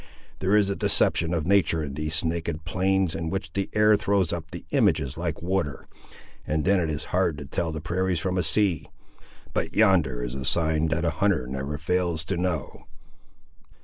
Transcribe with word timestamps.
There 0.39 0.55
is 0.55 0.67
a 0.71 0.75
deception 0.75 1.31
of 1.31 1.45
natur' 1.45 1.83
in 1.83 1.93
these 1.93 2.25
naked 2.25 2.65
plains, 2.65 3.13
in 3.13 3.29
which 3.29 3.53
the 3.53 3.69
air 3.75 3.95
throws 3.95 4.33
up 4.33 4.49
the 4.49 4.65
images 4.71 5.15
like 5.15 5.43
water, 5.43 5.87
and 6.47 6.65
then 6.65 6.79
it 6.79 6.89
is 6.89 7.03
hard 7.13 7.37
to 7.37 7.45
tell 7.45 7.71
the 7.71 7.81
prairies 7.81 8.19
from 8.19 8.35
a 8.35 8.41
sea. 8.41 8.87
But 9.53 9.75
yonder 9.75 10.23
is 10.23 10.33
a 10.33 10.43
sign 10.43 10.87
that 10.87 11.05
a 11.05 11.11
hunter 11.11 11.45
never 11.45 11.77
fails 11.77 12.25
to 12.25 12.35
know!" 12.37 12.85